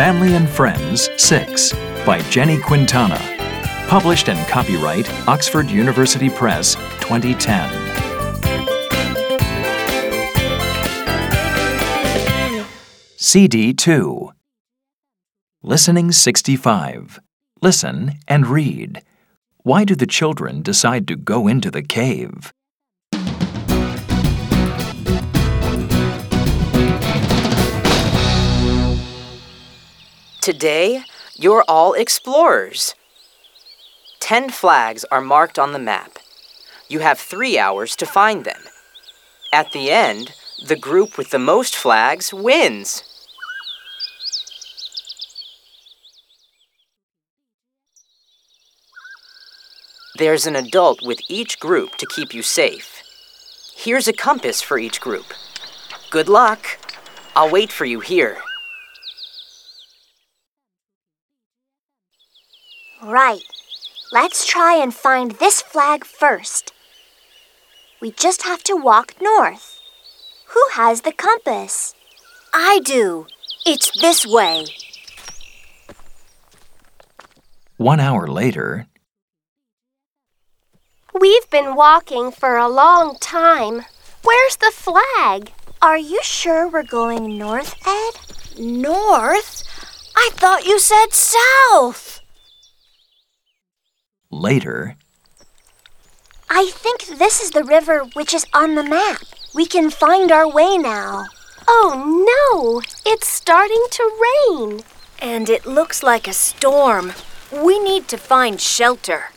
[0.00, 1.74] Family and Friends 6
[2.06, 3.18] by Jenny Quintana.
[3.86, 7.68] Published and copyright Oxford University Press 2010.
[13.18, 14.30] CD 2
[15.62, 17.20] Listening 65.
[17.60, 19.02] Listen and read.
[19.58, 22.54] Why do the children decide to go into the cave?
[30.40, 31.02] Today,
[31.34, 32.94] you're all explorers.
[34.20, 36.18] Ten flags are marked on the map.
[36.88, 38.62] You have three hours to find them.
[39.52, 40.32] At the end,
[40.66, 43.02] the group with the most flags wins.
[50.16, 53.02] There's an adult with each group to keep you safe.
[53.76, 55.34] Here's a compass for each group.
[56.10, 56.78] Good luck.
[57.36, 58.38] I'll wait for you here.
[63.02, 63.42] Right.
[64.12, 66.72] Let's try and find this flag first.
[68.00, 69.80] We just have to walk north.
[70.48, 71.94] Who has the compass?
[72.52, 73.26] I do.
[73.64, 74.66] It's this way.
[77.76, 78.86] One hour later,
[81.18, 83.82] We've been walking for a long time.
[84.22, 85.52] Where's the flag?
[85.82, 88.58] Are you sure we're going north, Ed?
[88.58, 89.64] North?
[90.16, 92.19] I thought you said south.
[94.30, 94.96] Later,
[96.48, 99.22] I think this is the river which is on the map.
[99.54, 101.26] We can find our way now.
[101.68, 101.92] Oh
[102.26, 102.82] no!
[103.06, 104.80] It's starting to rain.
[105.20, 107.12] And it looks like a storm.
[107.52, 109.30] We need to find shelter.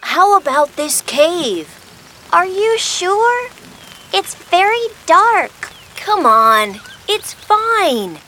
[0.00, 1.68] How about this cave?
[2.32, 3.48] Are you sure?
[4.12, 5.70] It's very dark.
[5.96, 8.18] Come on, it's fine.